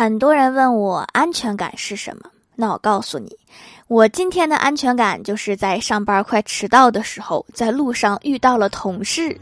[0.00, 2.22] 很多人问我安全感是什么，
[2.56, 3.36] 那我告诉你，
[3.86, 9.38] 我今天的安全感就是在上班快迟到的时候，在路上遇到了同事。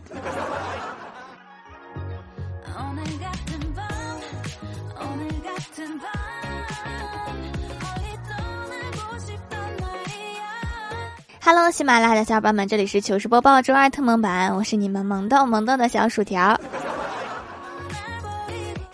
[11.39, 16.61] 哈喽喜马拉雅的小伙伴们，这里是糗事播报周二特蒙版，我是你们萌豆萌豆的小薯条。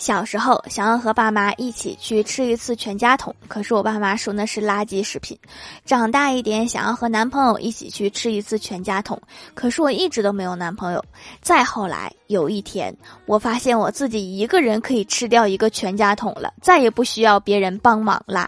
[0.05, 5.35] 小时候想要和爸妈一起去吃一次全家桶，可是我爸妈说那是垃圾食品。
[5.87, 9.19] 长大一点想要和男朋友一起去吃一次全家桶，
[9.55, 11.03] 可是我一直都没有男朋友。
[11.41, 18.47] 再后来有一天，我发现我自己一个人可以吃掉一个全家桶了，再也不需要别人帮忙啦。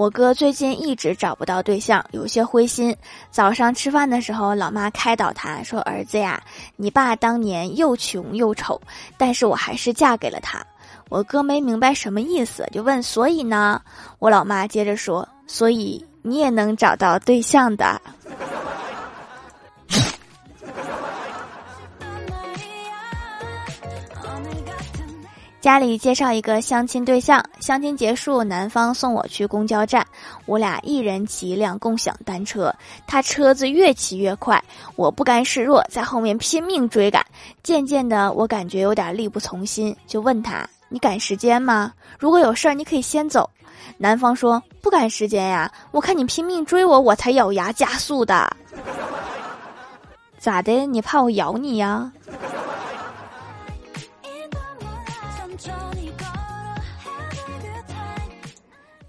[0.00, 2.96] 我哥最近一直找不到对象，有些灰心。
[3.30, 6.42] 早上吃饭的时候，老妈开导他说：“儿子呀，
[6.76, 8.80] 你爸当年又穷又丑，
[9.18, 10.64] 但是我还是嫁给了他。”
[11.10, 13.82] 我哥没明白什么意思，就问：“所以呢？”
[14.18, 18.00] 我老妈接着说：“所以你也能找到对象的。”
[25.60, 30.06] 家里介绍一个相亲对象，相亲结束，男方送我去公交站，
[30.46, 32.74] 我俩一人骑一辆共享单车，
[33.06, 34.62] 他车子越骑越快，
[34.96, 37.22] 我不甘示弱，在后面拼命追赶，
[37.62, 41.92] 渐渐的我感觉有点力不从心，就问他：“你赶时间吗？
[42.18, 43.48] 如果有事儿，你可以先走。”
[43.98, 48.50] 男方说：“不赶时间呀，我看你拼命追我，我才咬牙加速的。”
[50.38, 50.86] 咋的？
[50.86, 52.10] 你怕我咬你呀？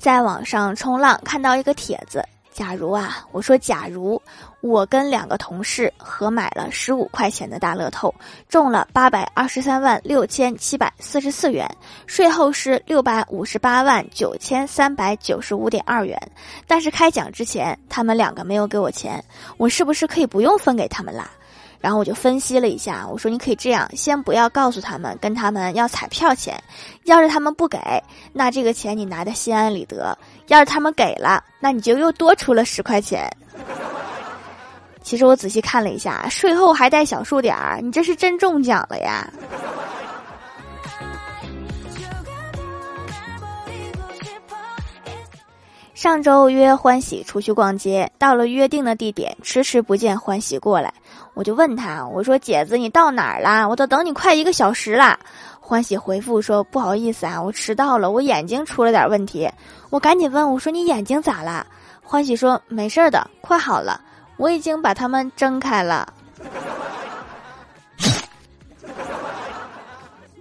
[0.02, 4.20] 在网上冲浪看到一个帖子，假如啊，我说假如
[4.60, 8.12] 我跟两个同事合买了十五块钱的大乐透，
[8.50, 11.70] 中了八百二十三万六千七百四十四元，
[12.08, 16.20] 税后是六百五十八万九千三百九十五点二元，
[16.66, 19.24] 但是开奖之前他们两个没有给我钱，
[19.58, 21.30] 我是不是可以不用分给他们啦？
[21.82, 26.58] 然后我就分析了一下，我说你可以这样，先不要告诉他们，跟他们要彩票钱。
[27.06, 27.80] 要是他们不给，
[28.32, 30.16] 那这个钱你拿的心安理得；
[30.48, 33.28] 要是他们给了，那你就又多出了十块钱。
[35.02, 39.28] 其实我仔细看了一下，税后还带小数点儿，你这是真中奖了呀！
[46.02, 50.92] 上周约欢喜出去逛街，到了约定的地点，迟迟不见欢喜过来，
[51.36, 53.70] 我就问他，我说：“姐子，你到哪儿啦？
[53.70, 55.20] 我都等你快一个小时了。”
[55.62, 59.48] 欢喜回复说：“不好意思啊，我迟到了，我眼睛出了点问题。”
[59.92, 61.68] 我赶紧问我说：“你眼睛咋了？”
[62.02, 64.02] 欢喜说：“没事的，快好了，
[64.38, 66.12] 我已经把它们睁开了。”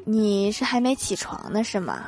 [0.08, 2.06] 你是还没起床呢是吗？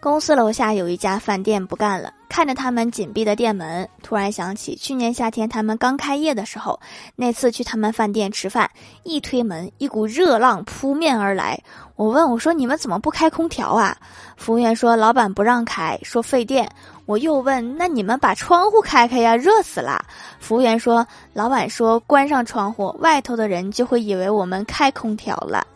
[0.00, 6.78] 公司楼下有一家饭店不干了，看着他们紧闭的店门，突然想起去年夏天他们刚开业的时候，
[7.16, 8.70] 那次去他们饭店吃饭，
[9.02, 11.60] 一推门，一股热浪扑面而来。
[11.96, 13.96] 我问我说：“你们怎么不开空调啊？”
[14.38, 16.70] 服务员说：“老板不让开，说费电。”
[17.04, 20.04] 我又问：“那你们把窗户开开呀，热死了。”
[20.38, 21.04] 服务员说
[21.34, 25.66] ：“老板说关上窗户，外头的人就会以为我们开空调了。”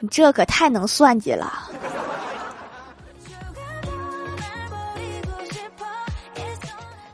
[0.00, 1.70] 你这可太能算计了。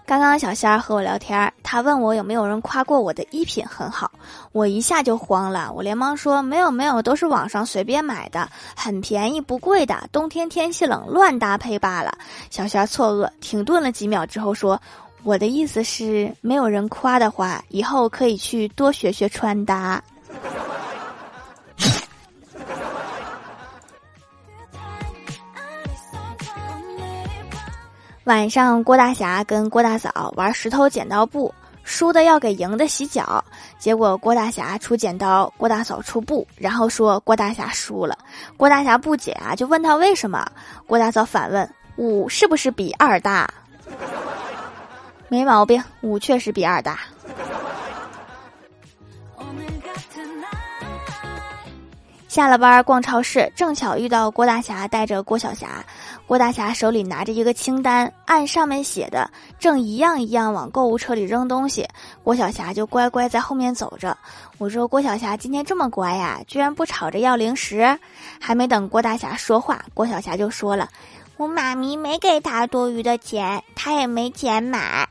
[0.07, 4.11] 刚刚小仙儿和我聊天，他问我有没有人夸过我的衣品很好，
[4.53, 12.13] 我一下就慌了，我连忙说没有没有，都是网上随便买的，很便宜不贵的，冬天天气冷乱搭配罢了。
[12.51, 14.79] 小仙儿错愕，停顿了几秒之后说
[15.25, 20.03] ：“我的意思是，没有人夸的话，以后可以去多学学穿搭。”
[28.25, 33.45] 晚上，郭大侠跟郭大嫂玩石头剪刀布，输的要给赢的洗脚。
[33.79, 38.17] 结果郭大侠出剪刀，郭大嫂出布，然后说郭大侠输了。
[38.57, 40.43] 郭大侠不解啊，就问他为什么。
[40.87, 43.47] 郭大嫂反问：五是不是比二大？
[45.29, 47.01] 没毛病，五确实比二大。
[52.27, 55.85] 下了班逛超市，正巧遇到郭大侠带着郭小霞。
[56.27, 61.87] 郭大侠手里拿着一个清单，按上面写的，正一样一样往购物车里扔东西。
[62.23, 64.17] 郭小霞就乖乖在后面走着。
[64.57, 67.99] 我说：“郭小霞今天这么乖呀，居然不吵着要零食。”
[68.41, 70.89] 还没等郭大侠说话，郭小霞就说了
[71.37, 75.07] ：“我妈咪没给他多余的钱，他也没钱买。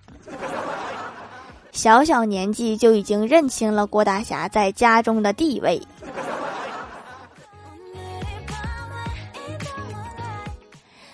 [1.72, 5.82] 小小年纪就已经认清了郭大侠在家中的地位。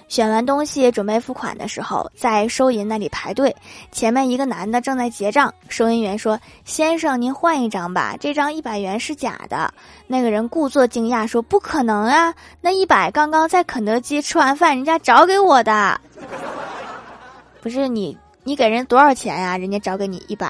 [0.09, 3.55] 选完东西准备付款的时候，在收银那里排队，
[3.91, 5.53] 前面一个男的正在结账。
[5.69, 9.73] 收银员说：“先生，您换一张吧，这张一百元是假的。”
[10.07, 16.01] 那个人故作惊讶说：“不可能啊，那一百刚刚在肯德基吃完饭，人家找给我的。
[17.61, 19.57] 不是你。”你给人多少钱呀？
[19.57, 20.49] 人家找给你一百。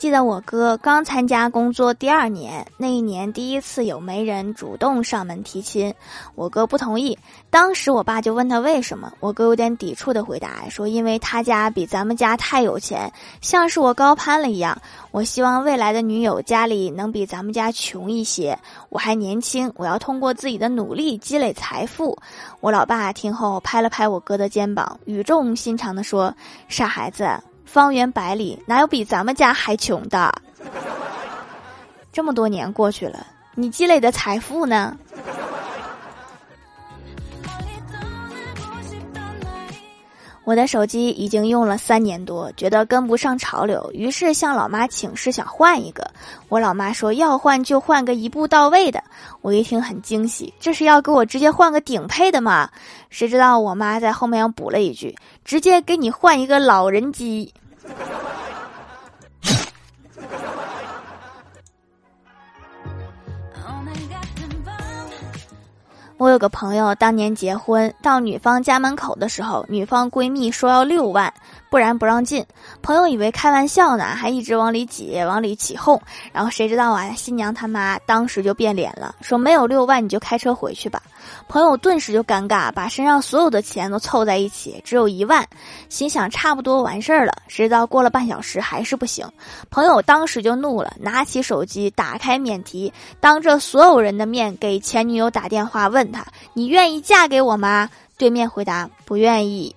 [0.00, 5.92] 记得我哥刚参加工作第二年，那一年第一次有媒人主动上门提亲，
[6.34, 7.18] 我哥不同意。
[7.50, 13.12] 当时我爸就问他为什么，我哥有点抵触的回答说：“因为他家比咱们家太有钱，
[13.42, 14.80] 像是我高攀了一样。
[15.10, 18.58] 我希望未来的女友家里能比咱们家穷一些。
[18.88, 22.16] 我还年轻，我要通过自己的努力积累财富。”
[22.60, 26.34] 我老爸听后拍了拍我哥的肩膀，语重心长地说
[26.68, 27.28] ：“傻孩子。”
[27.72, 30.34] 方圆百里哪有比咱们家还穷的？
[32.12, 33.24] 这么多年过去了，
[33.54, 34.96] 你积累的财富呢？
[40.44, 46.10] 我的手机已经用了三年多，觉得跟不上潮流，于是向老妈请示想换一个。
[46.48, 49.02] 我老妈说要换就换个一步到位的。
[49.42, 52.68] 我一听很惊喜，这是要给我直接换个顶配的吗？
[53.10, 55.14] 谁知道我妈在后面又补了一句：
[55.44, 57.52] 直接给你换一个老人机。
[66.20, 71.32] 我有个朋友，当年结婚到女方家门口的时候，女方闺蜜说要六万，
[71.70, 72.44] 不然不让进。
[72.82, 76.00] 朋友以为开玩笑呢，还一直往里挤，往里起哄。
[76.32, 81.00] 然后谁知道啊，新娘他妈当时就变脸了，说没有六万你就开车回去吧。
[81.48, 85.46] 朋友顿时就尴尬，把身上所有的钱都凑在一起，只有一万，
[85.88, 87.32] 心想差不多完事儿了。
[87.46, 89.26] 谁知道过了半小时还是不行，
[89.70, 97.88] 朋友当时就怒了，拿起手机打开免提，当着所有人的面给前女友打电话，问他：“你愿意嫁给我吗？”
[98.18, 99.74] 对面回答：“不愿意。”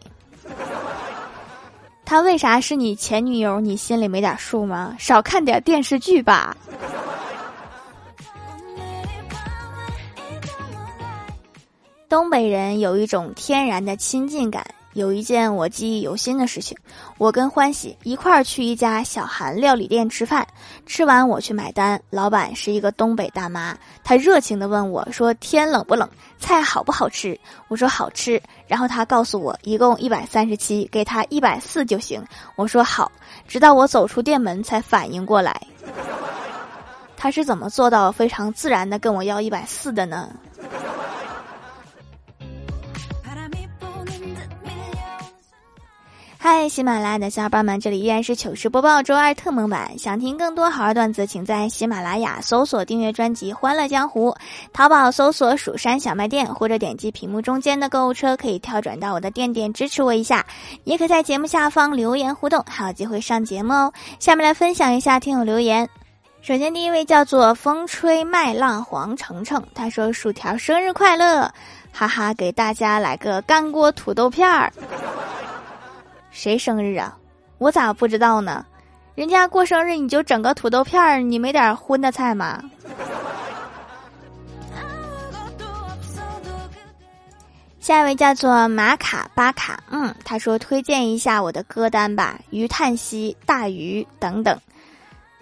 [2.06, 3.60] 他为啥是你前女友？
[3.60, 4.96] 你心里没点数吗？
[5.00, 6.56] 少看点电视剧吧。
[12.08, 14.64] 东北人有一种天然的亲近感。
[14.94, 16.78] 有一件我记忆犹新的事情，
[17.18, 20.48] 我跟欢喜一块儿去一家小韩料理店吃饭，
[20.86, 26.08] 吃完我去买单，老板是一个东北大妈，她热情地问我说：“天冷不冷？
[26.40, 32.24] 菜好不好吃？”我说：“好吃。”然后她告诉我一共一百三十七，给她一百四就行。
[32.56, 33.12] 我说好，
[33.48, 35.60] 直到我走出店门才反应过来，
[37.18, 40.30] 她是怎么做到非常自然的跟我要一百四的呢？
[46.56, 49.98] 嗨，喜马拉雅的小伙伴们，这里依然是糗事播报周二特蒙版。
[49.98, 54.30] 想听更多好玩段子，请在喜马拉雅搜索订阅专辑《欢乐江湖》，
[54.72, 60.46] 淘宝搜索“蜀山小卖店”或者点击屏幕中间的购物车，可以跳转到我的店店支持我一下。
[60.84, 63.92] 也可在节目下方留言互动，还有机会上节目哦。
[64.20, 65.90] 下面来分享一下听友留言。
[66.44, 71.52] 首先，第一位叫做风吹麦浪黄程程，他说：“薯条生日快乐，
[71.92, 74.72] 哈哈，给大家来个干锅土豆片儿。”
[76.34, 77.18] 谁生日啊？
[77.60, 78.66] 我咋不知道呢？
[79.16, 82.62] 人家过生日你就整个土豆片儿，你没点荤的菜吗？
[87.80, 94.60] 下一位叫做马卡巴卡，嗯，他说推荐一下我的歌单吧，鱼叹息、大鱼等等，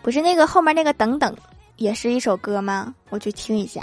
[0.01, 1.35] 不是那个后面那个等等，
[1.77, 2.93] 也是一首歌吗？
[3.09, 3.81] 我去听一下。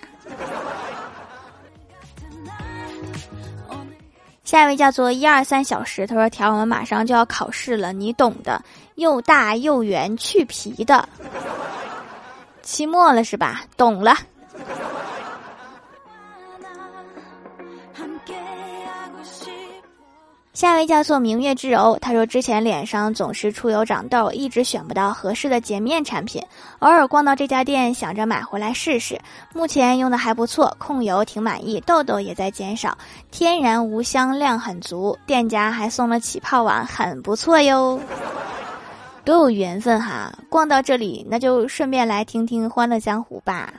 [4.48, 8.64] 下一位叫做一二三小时，他说：“条我们马上就要考试了，你懂的，
[8.94, 11.06] 又大又圆去皮的，
[12.62, 13.60] 期末了是吧？
[13.76, 14.16] 懂了。”
[20.58, 26.42] 下一位叫做明月之柔，他说之前脸上总是出油长痘，一直选不到合适的洁面产品，
[26.80, 29.16] 偶尔逛到这家店，想着买回来试试。
[29.54, 32.98] 目前用的还不错，控油挺满意，痘痘也在减少，
[33.30, 35.16] 天然无香，量很足。
[35.26, 38.00] 店家还送了起泡碗，很不错哟。
[39.24, 40.32] 多有缘分哈！
[40.48, 43.72] 逛到这里，那就顺便来听听《欢乐江湖》吧。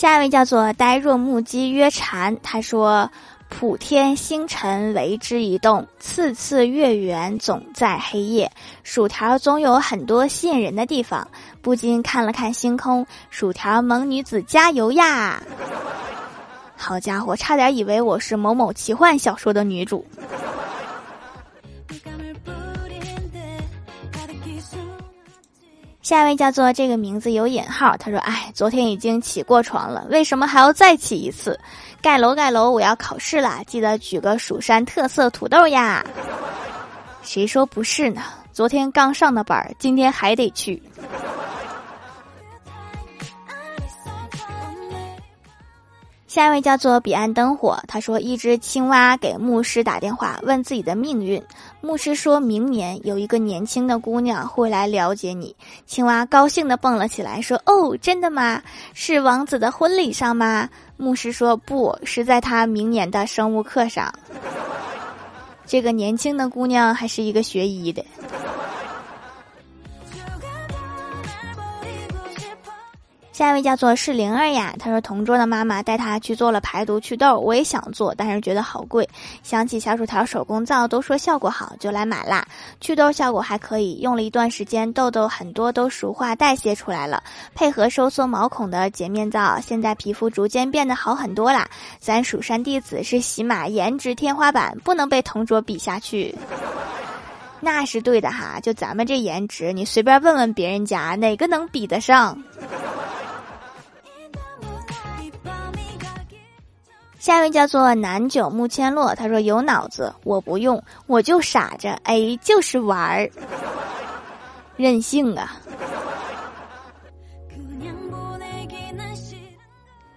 [0.00, 3.10] 下一位叫做呆若木鸡约蝉，他说
[3.50, 8.50] ：“普天星辰为之一动，次次月圆总在黑夜。
[8.82, 11.28] 薯条总有很多吸引人的地方，
[11.60, 13.06] 不禁看了看星空。
[13.28, 15.42] 薯条萌女子加油呀！
[16.78, 20.02] 好家伙，差点以为我是某某奇幻小说的女主。
[26.10, 31.56] 下一位叫做这个名字有引号，他说：“哎，昨天已经起过床了，为什么还要再起一次？
[32.02, 36.04] 盖楼盖楼，我要考试啦，记得举个蜀山特色土豆呀。”
[37.22, 38.22] 谁说不是呢？
[38.52, 40.82] 昨天刚上的班，今天还得去。
[46.30, 51.42] 下一位叫做彼岸灯火，他说一只青蛙给牧师打电话问自己的命运，
[51.80, 55.56] 牧师说明年有一个年轻的姑娘会来了解你。
[55.86, 58.62] 青蛙高兴的蹦了起来，说：“哦，真的吗？
[58.94, 64.14] 是王子的婚礼上吗？”牧师说：“不是在他明年的生物课上。”
[65.66, 68.04] 这个年轻的姑娘还是一个学医的。
[73.40, 79.08] 下一位叫做是灵儿呀，他说同桌的妈妈带他去做了排毒祛痘，我也想做，但是觉得好贵。
[79.42, 82.46] 想起小薯条手工皂都说效果好，就来买啦。
[82.82, 87.22] 祛痘效果还可以，用了一段时间，痘痘很多都熟化代谢出来了，
[87.54, 91.66] 配合收缩毛孔的洁面皂，现在皮肤逐渐变得好很多啦。
[91.98, 96.34] 咱蜀山弟子是喜马颜值天花板，不能被同桌比下去。
[97.58, 102.36] 那是对的哈，就咱们这颜值，你随便问问别人家哪个能比得上？
[107.20, 113.30] 下一位叫做南九木千落，他说有脑子我不用，我就傻着，哎，就是玩儿，
[114.78, 115.52] 任性啊。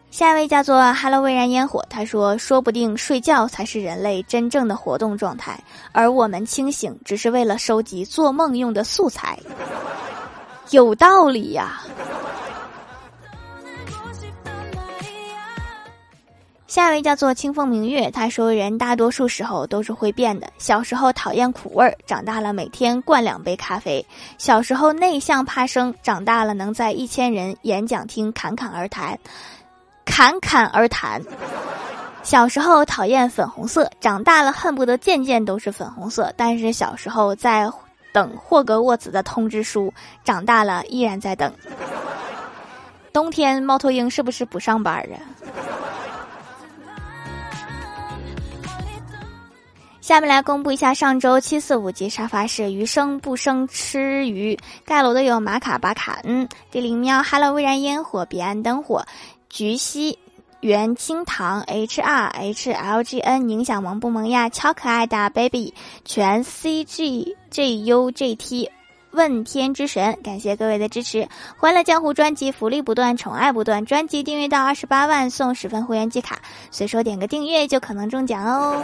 [0.10, 9.38] 下一位叫做 Hello 蔚然烟火，他说说不定睡觉才是人类真正的活动状态，而我们清醒只是为了收集做梦用的素材，
[10.70, 11.82] 有道理呀。
[16.74, 20.52] 下一位叫做清风明月，他说：“人大多数时候都是会变的。
[20.58, 24.04] 小时候讨厌苦味儿，长大了每天灌两杯咖啡；
[24.40, 29.16] 小时候内向怕生，长大了能在一千人演讲厅侃侃而谈，
[30.04, 31.22] 侃侃而谈。
[32.24, 36.34] 小时候讨厌粉红色，长大了恨不得件件都是粉红色。
[36.36, 37.72] 但是小时候在
[38.12, 41.54] 等霍格沃茨的通知书，长大了依然在等。
[43.14, 45.22] 冬天猫头鹰是不是不上班啊？”
[50.04, 59.06] 下面来公布一下上周七四五级沙发是余生不生吃鱼盖楼的有马卡巴卡恩、地灵喵、Hello 微燃烟火、彼岸灯火、
[59.50, 60.20] 菊溪、
[60.60, 68.70] 元清堂、H R H L G N、宁小萌不萌呀、超可爱的 baby、全 C G J U G T、
[69.12, 71.30] 问天之神，感谢各位的支持！
[71.58, 76.42] 欢乐江湖专辑福利不断，宠爱不断，专辑订阅到二十八万送十份会员季卡，
[76.72, 78.84] 随手点个订阅就可能中奖哦。